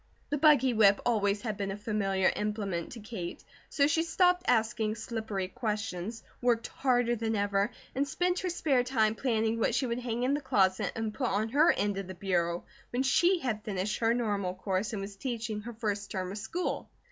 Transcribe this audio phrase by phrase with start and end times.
[0.31, 4.95] The buggy whip always had been a familiar implement to Kate, so she stopped asking
[4.95, 9.99] slippery questions, worked harder than ever, and spent her spare time planning what she would
[9.99, 13.63] hang in the closet and put on her end of the bureau when she had
[13.63, 16.89] finished her Normal course, and was teaching her first term of school.